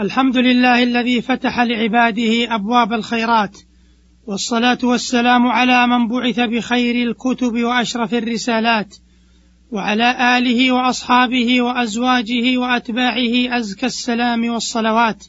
الحمد 0.00 0.36
لله 0.36 0.82
الذي 0.82 1.20
فتح 1.20 1.60
لعباده 1.60 2.54
أبواب 2.54 2.92
الخيرات 2.92 3.58
والصلاة 4.26 4.78
والسلام 4.82 5.46
على 5.46 5.86
من 5.86 6.08
بعث 6.08 6.40
بخير 6.40 7.08
الكتب 7.08 7.64
وأشرف 7.64 8.14
الرسالات 8.14 8.96
وعلى 9.70 10.38
آله 10.38 10.72
وأصحابه 10.72 11.62
وأزواجه 11.62 12.58
وأتباعه 12.58 13.58
أزكى 13.58 13.86
السلام 13.86 14.48
والصلوات. 14.48 15.24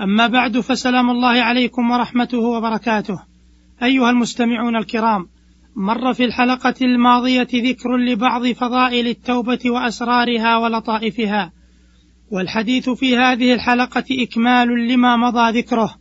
أما 0.00 0.26
بعد 0.26 0.60
فسلام 0.60 1.10
الله 1.10 1.42
عليكم 1.42 1.90
ورحمته 1.90 2.38
وبركاته. 2.38 3.22
أيها 3.82 4.10
المستمعون 4.10 4.76
الكرام 4.76 5.28
مر 5.76 6.12
في 6.12 6.24
الحلقة 6.24 6.74
الماضية 6.82 7.48
ذكر 7.54 7.96
لبعض 7.96 8.46
فضائل 8.46 9.08
التوبة 9.08 9.60
وأسرارها 9.66 10.56
ولطائفها. 10.56 11.52
والحديث 12.30 12.90
في 12.90 13.16
هذه 13.16 13.54
الحلقة 13.54 14.04
إكمال 14.10 14.88
لما 14.88 15.16
مضى 15.16 15.58
ذكره. 15.58 15.94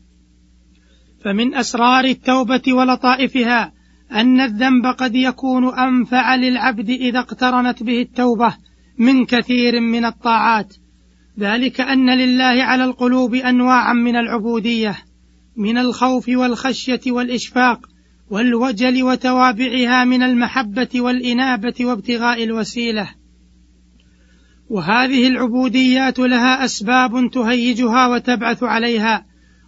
فمن 1.24 1.56
أسرار 1.56 2.06
التوبة 2.06 2.74
ولطائفها 2.74 3.74
أن 4.12 4.40
الذنب 4.40 4.86
قد 4.86 5.16
يكون 5.16 5.74
أنفع 5.80 6.36
للعبد 6.36 6.90
إذا 6.90 7.20
اقترنت 7.20 7.84
به 7.84 8.02
التوبة 8.02 8.58
من 8.98 9.26
كثير 9.26 9.80
من 9.80 10.06
الطاعات. 10.06 10.74
ذلك 11.40 11.82
أن 11.82 12.10
لله 12.10 12.64
على 12.64 12.84
القلوب 12.84 13.36
أنواعا 13.36 13.94
من 13.94 14.16
العبودية 14.16 14.98
من 15.58 15.78
الخوف 15.78 16.30
والخشية 16.30 17.02
والإشفاق 17.08 17.80
والوجل 18.30 19.04
وتوابعها 19.04 20.04
من 20.04 20.24
المحبة 20.24 20.90
والإنابة 20.96 21.74
وابتغاء 21.82 22.44
الوسيلة. 22.44 23.10
وهذه 24.74 25.28
العبوديات 25.28 26.20
لها 26.20 26.66
أسباب 26.66 27.32
تهيجها 27.34 28.08
وتبعث 28.08 28.64
عليها 28.64 29.26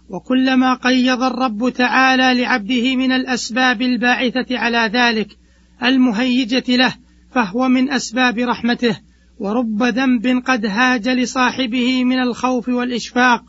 وكلما 0.08 0.74
قيض 0.74 1.22
الرب 1.22 1.68
تعالى 1.68 2.42
لعبده 2.42 2.96
من 2.96 3.12
الأسباب 3.12 3.82
الباعثة 3.82 4.58
على 4.58 4.90
ذلك 4.92 5.28
المهيجة 5.82 6.64
له 6.76 6.94
فهو 7.32 7.68
من 7.68 7.90
أسباب 7.90 8.38
رحمته 8.38 8.96
ورب 9.38 9.82
ذنب 9.82 10.42
قد 10.46 10.66
هاج 10.66 11.08
لصاحبه 11.08 12.04
من 12.04 12.18
الخوف 12.18 12.68
والإشفاق 12.68 13.44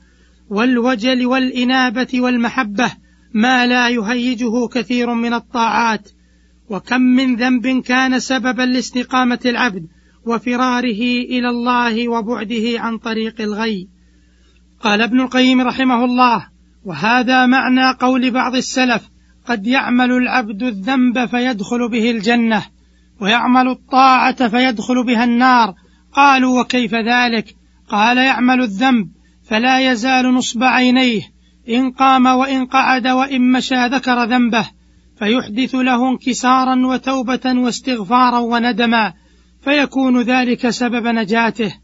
والوجل 0.50 1.26
والإنابة 1.26 2.08
والمحبة 2.14 2.92
ما 3.34 3.68
لا 3.68 3.90
يهيجه 3.90 4.68
كثير 4.68 5.14
من 5.14 5.34
الطاعات. 5.34 6.09
وكم 6.70 7.02
من 7.02 7.36
ذنب 7.36 7.84
كان 7.84 8.20
سببا 8.20 8.62
لاستقامة 8.62 9.40
العبد 9.46 9.88
وفراره 10.28 11.02
إلى 11.33 11.50
الله 11.50 12.09
وبعده 12.09 12.80
عن 12.80 12.97
طريق 12.97 13.42
الغي. 13.42 13.88
قال 14.81 15.02
ابن 15.02 15.22
القيم 15.22 15.61
رحمه 15.61 16.06
الله 16.06 16.47
وهذا 16.86 17.45
معنى 17.45 17.92
قول 18.00 18.31
بعض 18.31 18.56
السلف 18.56 19.09
قد 19.47 19.67
يعمل 19.67 20.11
العبد 20.11 20.64
الذنب 20.64 21.25
فيدخل 21.25 21.89
به 21.89 22.11
الجنة 22.11 22.66
ويعمل 23.22 23.67
الطاعة 23.67 24.47
فيدخل 24.47 25.06
بها 25.06 25.23
النار. 25.23 25.73
قالوا 26.14 26.62
وكيف 26.62 26.94
ذلك؟ 26.94 27.56
قال 27.89 28.17
يعمل 28.17 28.62
الذنب 28.62 29.08
فلا 29.50 29.91
يزال 29.91 30.34
نصب 30.34 30.64
عينيه 30.64 31.22
إن 31.69 31.91
قام 31.91 32.25
وإن 32.25 32.66
قعد 32.66 33.08
وإن 33.08 33.52
مشى 33.52 33.86
ذكر 33.86 34.23
ذنبه 34.23 34.69
فيحدث 35.19 35.75
له 35.75 36.09
انكسارا 36.09 36.88
وتوبة 36.88 37.41
واستغفارا 37.45 38.39
وندما. 38.39 39.14
فيكون 39.68 40.22
ذلك 40.22 40.70
سبب 40.70 41.08
نجاته 41.08 41.76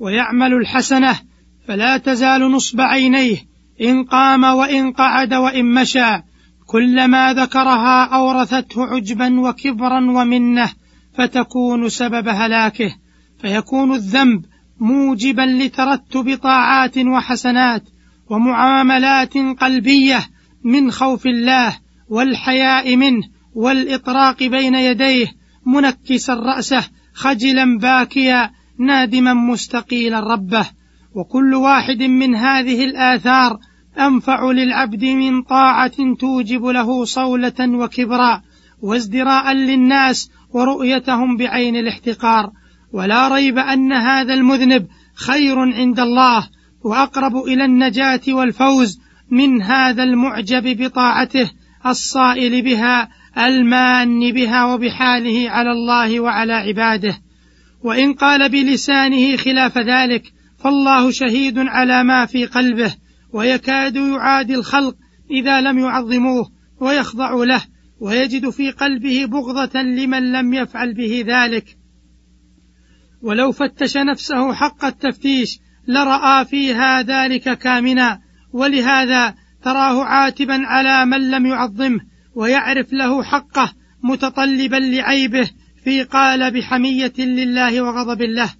ويعمل 0.00 0.54
الحسنة 0.54 1.20
فلا 1.66 1.96
تزال 1.96 2.40
نصب 2.40 2.80
عينيه 2.80 3.36
إن 3.80 4.04
قام 4.04 4.44
وإن 4.44 4.92
قعد 4.92 5.34
وإن 5.34 5.74
مشى 5.74 6.22
كلما 6.66 7.32
ذكرها 7.32 8.04
أورثته 8.04 8.84
عجبا 8.84 9.40
وكبرا 9.40 10.10
ومنة 10.10 10.70
فتكون 11.14 11.88
سبب 11.88 12.28
هلاكه 12.28 12.94
فيكون 13.40 13.94
الذنب 13.94 14.44
موجبا 14.80 15.42
لترتب 15.42 16.38
طاعات 16.42 16.98
وحسنات 16.98 17.82
ومعاملات 18.30 19.38
قلبية 19.38 20.26
من 20.64 20.90
خوف 20.90 21.26
الله 21.26 21.76
والحياء 22.08 22.96
منه 22.96 23.22
والإطراق 23.54 24.42
بين 24.42 24.74
يديه 24.74 25.26
منكسا 25.66 26.34
رأسه 26.34 26.84
خجلا 27.18 27.78
باكيا 27.78 28.50
نادما 28.78 29.34
مستقيلا 29.34 30.20
ربه. 30.20 30.66
وكل 31.14 31.54
واحد 31.54 32.02
من 32.02 32.34
هذه 32.34 32.84
الآثار 32.84 33.58
أنفع 33.98 34.50
للعبد 34.50 35.04
من 35.04 35.42
طاعة 35.42 36.14
توجب 36.20 36.64
له 36.64 37.04
صولة 37.04 37.60
وكبرا 37.60 38.42
وازدراء 38.82 39.52
للناس 39.52 40.30
ورؤيتهم 40.54 41.36
بعين 41.36 41.76
الاحتقار. 41.76 42.50
ولا 42.92 43.28
ريب 43.28 43.58
أن 43.58 43.92
هذا 43.92 44.34
المذنب 44.34 44.86
خير 45.14 45.58
عند 45.58 46.00
الله 46.00 46.48
وأقرب 46.84 47.36
إلى 47.36 47.64
النجاة 47.64 48.20
والفوز 48.28 48.98
من 49.30 49.62
هذا 49.62 50.02
المعجب 50.02 50.82
بطاعته 50.82 51.50
الصائل 51.86 52.62
بها 52.62 53.08
المان 53.38 54.32
بها 54.32 54.64
وبحاله 54.64 55.50
على 55.50 55.72
الله 55.72 56.20
وعلى 56.20 56.52
عباده. 56.52 57.18
وإن 57.84 58.12
قال 58.14 58.48
بلسانه 58.48 59.36
خلاف 59.36 59.78
ذلك 59.78 60.32
فالله 60.58 61.10
شهيد 61.10 61.58
على 61.58 62.04
ما 62.04 62.26
في 62.26 62.46
قلبه 62.46 62.94
ويكاد 63.32 63.96
يعادي 63.96 64.54
الخلق 64.54 64.94
إذا 65.30 65.60
لم 65.60 65.78
يعظموه 65.78 66.50
ويخضعوا 66.80 67.44
له 67.44 67.62
ويجد 68.00 68.50
في 68.50 68.70
قلبه 68.70 69.26
بغضة 69.26 69.82
لمن 69.82 70.32
لم 70.32 70.54
يفعل 70.54 70.94
به 70.94 71.24
ذلك. 71.26 71.78
ولو 73.22 73.52
فتش 73.52 73.96
نفسه 73.96 74.54
حق 74.54 74.84
التفتيش 74.84 75.58
لرأى 75.88 76.44
فيها 76.44 77.02
ذلك 77.02 77.58
كامنا 77.58 78.20
ولهذا 78.52 79.34
تراه 79.62 80.04
عاتبا 80.04 80.66
على 80.66 81.06
من 81.06 81.30
لم 81.30 81.46
يعظمه 81.46 82.00
ويعرف 82.38 82.92
له 82.92 83.22
حقه 83.22 83.72
متطلبا 84.02 84.76
لعيبه 84.76 85.50
في 85.84 86.02
قال 86.02 86.50
بحمية 86.50 87.12
لله 87.18 87.82
وغضب 87.82 88.22
له. 88.22 88.50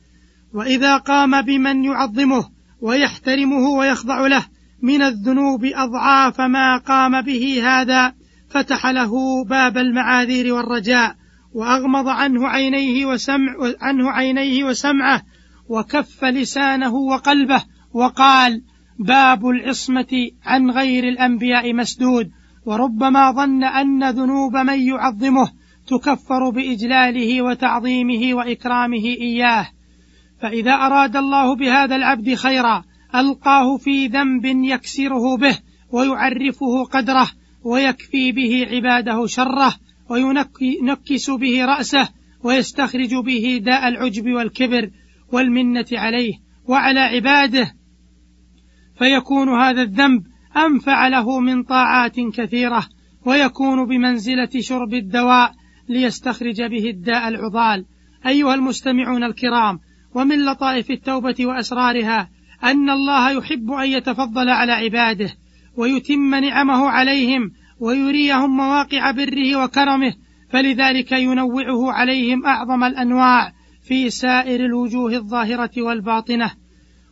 وإذا 0.54 0.96
قام 0.96 1.42
بمن 1.42 1.84
يعظمه 1.84 2.48
ويحترمه 2.80 3.68
ويخضع 3.68 4.26
له 4.26 4.44
من 4.82 5.02
الذنوب 5.02 5.64
أضعاف 5.64 6.40
ما 6.40 6.76
قام 6.76 7.20
به 7.22 7.62
هذا 7.62 8.12
فتح 8.50 8.86
له 8.86 9.44
باب 9.44 9.78
المعاذير 9.78 10.54
والرجاء 10.54 11.16
وأغمض 11.54 12.08
عنه 12.08 12.48
عينيه 12.48 13.06
وسمع 13.06 13.54
عنه 13.80 14.10
عينيه 14.10 14.64
وسمعه 14.64 15.22
وكف 15.68 16.24
لسانه 16.24 16.94
وقلبه 16.94 17.62
وقال 17.92 18.62
باب 18.98 19.46
العصمة 19.46 20.30
عن 20.44 20.70
غير 20.70 21.04
الأنبياء 21.04 21.74
مسدود. 21.74 22.30
وربما 22.68 23.32
ظن 23.32 23.64
أن 23.64 24.10
ذنوب 24.10 24.56
من 24.56 24.80
يعظمه 24.80 25.50
تكفر 25.86 26.50
بإجلاله 26.50 27.42
وتعظيمه 27.42 28.34
وإكرامه 28.34 29.04
إياه. 29.04 29.68
فإذا 30.40 30.72
أراد 30.72 31.16
الله 31.16 31.56
بهذا 31.56 31.96
العبد 31.96 32.34
خيرا 32.34 32.84
ألقاه 33.14 33.76
في 33.76 34.06
ذنب 34.06 34.44
يكسره 34.44 35.36
به 35.36 35.58
ويعرفه 35.92 36.84
قدره 36.92 37.30
ويكفي 37.64 38.32
به 38.32 38.66
عباده 38.70 39.26
شره 39.26 39.74
وينكس 40.10 41.30
به 41.30 41.64
رأسه 41.64 42.08
ويستخرج 42.44 43.14
به 43.14 43.60
داء 43.62 43.88
العجب 43.88 44.26
والكبر 44.32 44.90
والمنة 45.32 45.86
عليه 45.92 46.34
وعلى 46.66 47.00
عباده. 47.00 47.74
فيكون 48.98 49.48
هذا 49.48 49.82
الذنب 49.82 50.22
أنفع 50.66 51.08
له 51.08 51.40
من 51.40 51.62
طاعات 51.62 52.20
كثيرة 52.20 52.86
ويكون 53.26 53.86
بمنزلة 53.86 54.48
شرب 54.60 54.94
الدواء 54.94 55.52
ليستخرج 55.88 56.62
به 56.62 56.90
الداء 56.90 57.28
العضال. 57.28 57.84
أيها 58.26 58.54
المستمعون 58.54 59.24
الكرام 59.24 59.78
ومن 60.14 60.44
لطائف 60.44 60.90
التوبة 60.90 61.36
وأسرارها 61.40 62.30
أن 62.64 62.90
الله 62.90 63.30
يحب 63.30 63.70
أن 63.70 63.88
يتفضل 63.88 64.48
على 64.48 64.72
عباده 64.72 65.30
ويتم 65.76 66.34
نعمه 66.34 66.88
عليهم 66.88 67.50
ويريهم 67.80 68.56
مواقع 68.56 69.10
بره 69.10 69.64
وكرمه 69.64 70.14
فلذلك 70.50 71.12
ينوعه 71.12 71.92
عليهم 71.92 72.46
أعظم 72.46 72.84
الأنواع 72.84 73.52
في 73.82 74.10
سائر 74.10 74.64
الوجوه 74.64 75.12
الظاهرة 75.12 75.70
والباطنة. 75.78 76.50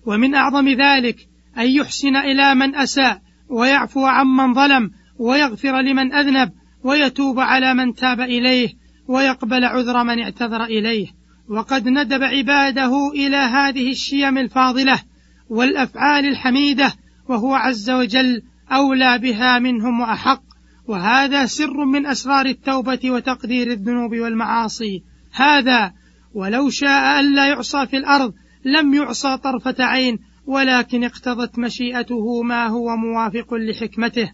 ومن 0.07 0.35
أعظم 0.35 0.69
ذلك 0.69 1.17
أن 1.59 1.67
يحسن 1.67 2.17
إلى 2.17 2.55
من 2.55 2.75
أساء 2.75 3.26
ويعفو 3.49 4.07
عمن 4.07 4.55
ظلم 4.55 4.91
ويغفر 5.19 5.81
لمن 5.81 6.13
أذنب 6.13 6.53
ويتوب 6.85 7.41
على 7.41 7.75
من 7.75 7.95
تاب 7.95 8.21
إليه 8.21 8.69
ويقبل 9.09 9.65
عذر 9.65 10.05
من 10.05 10.23
اعتذر 10.23 10.65
إليه. 10.65 11.07
وقد 11.49 11.89
ندب 11.89 12.23
عباده 12.23 13.11
إلى 13.15 13.37
هذه 13.37 13.91
الشيم 13.91 14.39
الفاضلة 14.39 15.01
والأفعال 15.49 16.27
الحميدة 16.27 16.93
وهو 17.29 17.55
عز 17.55 17.91
وجل 17.91 18.43
أولى 18.73 19.19
بها 19.19 19.59
منهم 19.59 20.01
وأحق. 20.01 20.43
وهذا 20.87 21.47
سر 21.47 21.85
من 21.85 22.07
أسرار 22.07 22.47
التوبة 22.47 23.01
وتقدير 23.05 23.73
الذنوب 23.73 24.17
والمعاصي. 24.17 25.03
هذا 25.33 25.93
ولو 26.35 26.71
شاء 26.71 27.21
الا 27.21 27.47
يعصى 27.47 27.87
في 27.87 27.97
الأرض 27.97 28.35
لم 28.65 28.95
يعصى 28.95 29.37
طرفة 29.37 29.85
عين 29.85 30.19
ولكن 30.47 31.05
اقتضت 31.05 31.59
مشيئته 31.59 32.43
ما 32.43 32.67
هو 32.67 32.97
موافق 32.97 33.55
لحكمته. 33.55 34.33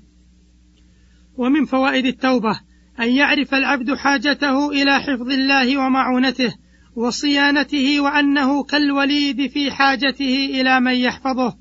ومن 1.36 1.64
فوائد 1.64 2.06
التوبة 2.06 2.60
أن 3.00 3.08
يعرف 3.08 3.54
العبد 3.54 3.94
حاجته 3.94 4.70
إلى 4.70 5.00
حفظ 5.00 5.30
الله 5.30 5.78
ومعونته 5.78 6.54
وصيانته 6.96 8.00
وأنه 8.00 8.64
كالوليد 8.64 9.50
في 9.50 9.70
حاجته 9.70 10.48
إلى 10.50 10.80
من 10.80 10.94
يحفظه 10.94 11.56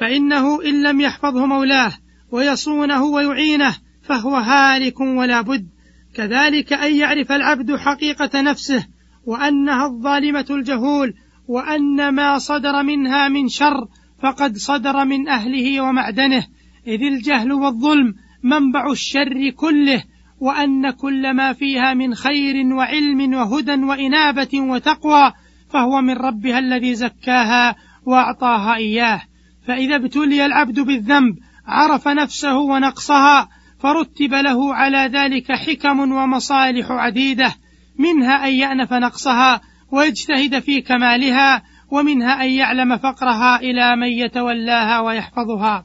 فإنه 0.00 0.62
إن 0.64 0.82
لم 0.82 1.00
يحفظه 1.00 1.46
مولاه 1.46 1.92
ويصونه 2.30 3.04
ويعينه 3.04 3.76
فهو 4.02 4.36
هالك 4.36 5.00
ولا 5.00 5.40
بد. 5.40 5.68
كذلك 6.14 6.72
أن 6.72 6.96
يعرف 6.96 7.32
العبد 7.32 7.76
حقيقة 7.76 8.40
نفسه 8.40 8.86
وأنها 9.26 9.86
الظالمة 9.86 10.46
الجهول 10.50 11.14
وأن 11.48 12.08
ما 12.08 12.38
صدر 12.38 12.82
منها 12.82 13.28
من 13.28 13.48
شر 13.48 13.88
فقد 14.22 14.56
صدر 14.56 15.04
من 15.04 15.28
أهله 15.28 15.80
ومعدنه 15.80 16.46
إذ 16.86 17.02
الجهل 17.02 17.52
والظلم 17.52 18.14
منبع 18.42 18.90
الشر 18.90 19.50
كله 19.50 20.02
وأن 20.40 20.90
كل 20.90 21.34
ما 21.34 21.52
فيها 21.52 21.94
من 21.94 22.14
خير 22.14 22.74
وعلم 22.74 23.34
وهدى 23.34 23.74
وإنابة 23.74 24.48
وتقوى 24.54 25.32
فهو 25.70 26.00
من 26.00 26.14
ربها 26.14 26.58
الذي 26.58 26.94
زكاها 26.94 27.76
وأعطاها 28.06 28.76
إياه. 28.76 29.22
فإذا 29.66 29.96
ابتلي 29.96 30.46
العبد 30.46 30.80
بالذنب 30.80 31.36
عرف 31.66 32.08
نفسه 32.08 32.56
ونقصها 32.56 33.48
فرتب 33.78 34.34
له 34.34 34.74
على 34.74 35.10
ذلك 35.12 35.52
حكم 35.52 36.00
ومصالح 36.12 36.90
عديدة 36.90 37.54
منها 37.98 38.48
أن 38.48 38.52
يأنف 38.52 38.92
نقصها 38.92 39.60
ويجتهد 39.92 40.58
في 40.58 40.80
كمالها 40.80 41.62
ومنها 41.90 42.44
أن 42.44 42.50
يعلم 42.50 42.96
فقرها 42.96 43.60
إلى 43.60 43.96
من 43.96 44.08
يتولاها 44.08 45.00
ويحفظها. 45.00 45.84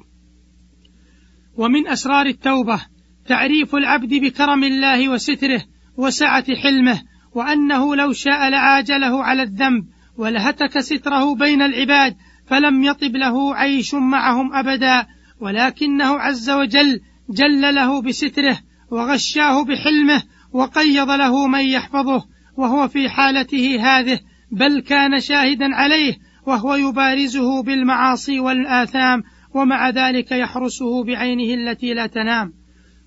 ومن 1.57 1.87
أسرار 1.87 2.25
التوبة 2.25 2.81
تعريف 3.27 3.75
العبد 3.75 4.13
بكرم 4.13 4.63
الله 4.63 5.09
وستره 5.09 5.63
وسعة 5.97 6.55
حلمه 6.55 7.01
وأنه 7.35 7.95
لو 7.95 8.13
شاء 8.13 8.49
لعاجله 8.49 9.23
على 9.23 9.43
الذنب 9.43 9.83
ولهتك 10.17 10.79
ستره 10.79 11.35
بين 11.35 11.61
العباد 11.61 12.15
فلم 12.47 12.83
يطب 12.83 13.15
له 13.15 13.55
عيش 13.55 13.93
معهم 13.93 14.53
أبدا 14.53 15.05
ولكنه 15.39 16.19
عز 16.19 16.49
وجل 16.49 16.99
جل 17.29 17.75
له 17.75 18.01
بستره 18.01 18.59
وغشاه 18.91 19.63
بحلمه 19.63 20.23
وقيض 20.53 21.09
له 21.09 21.47
من 21.47 21.65
يحفظه. 21.65 22.25
وهو 22.61 22.87
في 22.87 23.09
حالته 23.09 23.79
هذه 23.81 24.19
بل 24.51 24.81
كان 24.81 25.19
شاهدا 25.19 25.75
عليه 25.75 26.17
وهو 26.45 26.75
يبارزه 26.75 27.63
بالمعاصي 27.63 28.39
والآثام 28.39 29.23
ومع 29.53 29.89
ذلك 29.89 30.31
يحرسه 30.31 31.03
بعينه 31.03 31.53
التي 31.53 31.93
لا 31.93 32.07
تنام. 32.07 32.53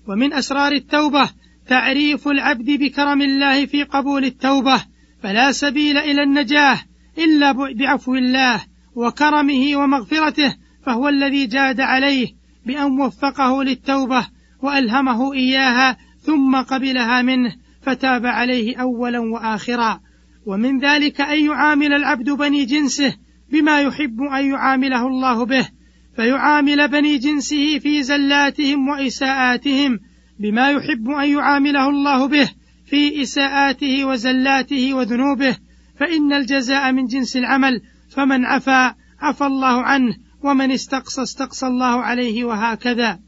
ومن 0.07 0.33
أسرار 0.33 0.71
التوبة 0.71 1.29
تعريف 1.67 2.27
العبد 2.27 2.71
بكرم 2.71 3.21
الله 3.21 3.65
في 3.65 3.83
قبول 3.83 4.25
التوبة 4.25 4.83
فلا 5.23 5.51
سبيل 5.51 5.97
إلى 5.97 6.23
النجاة 6.23 6.79
إلا 7.17 7.51
بعفو 7.51 8.15
الله 8.15 8.63
وكرمه 8.95 9.75
ومغفرته 9.75 10.55
فهو 10.85 11.07
الذي 11.07 11.45
جاد 11.45 11.81
عليه 11.81 12.27
بأن 12.65 13.01
وفقه 13.01 13.63
للتوبة 13.63 14.27
وألهمه 14.61 15.33
إياها 15.33 15.97
ثم 16.19 16.55
قبلها 16.55 17.21
منه. 17.21 17.64
فتاب 17.85 18.25
عليه 18.25 18.77
أولا 18.77 19.19
وآخرا. 19.19 19.99
ومن 20.45 20.79
ذلك 20.79 21.21
أن 21.21 21.45
يعامل 21.45 21.93
العبد 21.93 22.29
بني 22.29 22.65
جنسه 22.65 23.15
بما 23.51 23.81
يحب 23.81 24.21
أن 24.21 24.49
يعامله 24.49 25.07
الله 25.07 25.45
به 25.45 25.67
فيعامل 26.15 26.87
بني 26.87 27.17
جنسه 27.17 27.79
في 27.79 28.03
زلاتهم 28.03 28.87
وإساءاتهم 28.87 29.99
بما 30.39 30.71
يحب 30.71 31.09
أن 31.09 31.29
يعامله 31.29 31.89
الله 31.89 32.27
به 32.27 32.49
في 32.85 33.21
إساءاته 33.21 34.05
وزلاته 34.05 34.93
وذنوبه. 34.93 35.57
فإن 35.99 36.33
الجزاء 36.33 36.91
من 36.91 37.05
جنس 37.05 37.37
العمل 37.37 37.81
فمن 38.09 38.45
عفا 38.45 38.95
عفى 39.19 39.45
الله 39.45 39.81
عنه 39.81 40.15
ومن 40.43 40.71
استقصى 40.71 41.21
استقصى 41.21 41.67
الله 41.67 42.01
عليه 42.01 42.43
وهكذا. 42.43 43.19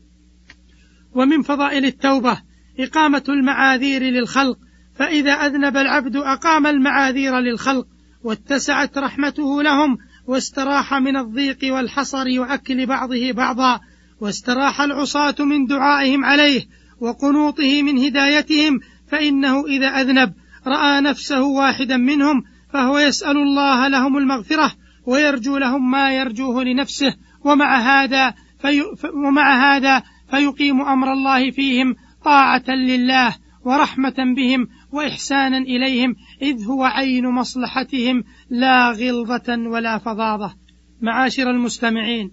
ومن 1.16 1.42
فضائل 1.42 1.86
التوبة 1.86 2.47
إقامة 2.80 3.24
المعاذير 3.30 4.04
للخلق 4.04 4.58
فإذا 4.96 5.32
أذنب 5.32 5.78
العبد 5.78 6.16
أقام 6.16 6.68
المعاذير 6.68 7.40
للخلق 7.40 7.88
واتسعت 8.24 8.98
رحمته 8.98 9.64
لهم 9.64 9.98
واستراح 10.28 10.94
من 10.94 11.18
الضيق 11.18 11.58
والحصر 11.64 12.26
وأكل 12.40 12.86
بعضه 12.86 13.32
بعضا 13.32 13.80
واستراح 14.22 14.82
العصاة 14.82 15.36
من 15.40 15.66
دعائهم 15.66 16.26
عليه 16.26 16.66
وقنوطه 17.00 17.82
من 17.82 17.98
هدايتهم 17.98 18.80
فإنه 19.08 19.66
إذا 19.66 19.88
أذنب 19.88 20.34
رأى 20.68 21.02
نفسه 21.02 21.44
واحدا 21.44 21.98
منهم 21.98 22.44
فهو 22.74 22.98
يسأل 22.98 23.38
الله 23.38 23.88
لهم 23.88 24.18
المغفرة 24.18 24.72
ويرجو 25.06 25.58
لهم 25.58 25.92
ما 25.92 26.16
يرجوه 26.16 26.64
لنفسه 26.64 27.14
ومع 27.44 27.78
هذا 27.78 28.34
في 28.62 28.84
ومع 29.14 29.76
هذا 29.76 30.04
فيقيم 30.30 30.82
أمر 30.82 31.14
الله 31.14 31.52
فيهم 31.52 31.96
طاعة 32.28 32.70
لله 32.70 33.36
ورحمة 33.66 34.34
بهم 34.36 34.68
وإحسانا 34.92 35.58
إليهم 35.58 36.16
إذ 36.42 36.66
هو 36.66 36.84
عين 36.84 37.28
مصلحتهم 37.28 38.24
لا 38.50 38.92
غلظة 38.92 39.58
ولا 39.58 39.98
فظاظة. 39.98 40.56
معاشر 41.02 41.50
المستمعين 41.50 42.32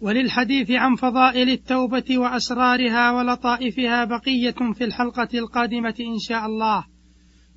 وللحديث 0.00 0.70
عن 0.70 0.94
فضائل 0.94 1.48
التوبة 1.50 2.18
وأسرارها 2.18 3.10
ولطائفها 3.12 4.04
بقية 4.04 4.72
في 4.74 4.84
الحلقة 4.84 5.28
القادمة 5.34 5.94
إن 6.00 6.18
شاء 6.18 6.46
الله. 6.46 6.84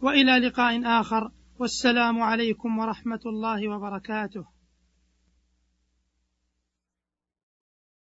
وإلى 0.01 0.31
لقاء 0.31 0.81
آخر 0.85 1.31
والسلام 1.59 2.21
عليكم 2.21 2.77
ورحمة 2.77 3.21
الله 3.25 3.67
وبركاته. 3.67 4.56